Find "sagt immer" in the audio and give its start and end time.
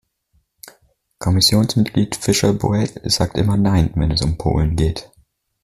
3.03-3.55